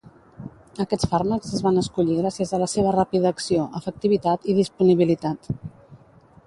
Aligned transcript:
Aquests 0.83 1.07
fàrmacs 1.11 1.51
es 1.57 1.61
van 1.65 1.77
escollir 1.81 2.17
gràcies 2.21 2.55
a 2.57 2.61
la 2.63 2.71
seva 2.73 2.95
ràpida 2.97 3.31
acció, 3.35 3.67
efectivitat 3.83 4.51
i 4.55 4.59
disponibilitat. 4.63 5.53